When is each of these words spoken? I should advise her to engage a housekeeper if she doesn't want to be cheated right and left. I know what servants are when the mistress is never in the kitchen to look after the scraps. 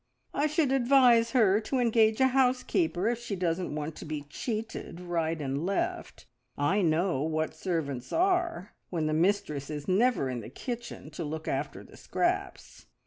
I 0.33 0.47
should 0.47 0.71
advise 0.71 1.29
her 1.33 1.59
to 1.61 1.77
engage 1.77 2.19
a 2.21 2.29
housekeeper 2.29 3.07
if 3.07 3.19
she 3.21 3.35
doesn't 3.35 3.75
want 3.75 3.95
to 3.97 4.05
be 4.05 4.23
cheated 4.23 4.99
right 4.99 5.39
and 5.39 5.63
left. 5.63 6.25
I 6.57 6.81
know 6.81 7.21
what 7.21 7.53
servants 7.53 8.11
are 8.11 8.73
when 8.89 9.05
the 9.05 9.13
mistress 9.13 9.69
is 9.69 9.87
never 9.87 10.27
in 10.27 10.39
the 10.39 10.49
kitchen 10.49 11.11
to 11.11 11.23
look 11.23 11.47
after 11.47 11.83
the 11.83 11.97
scraps. 11.97 12.87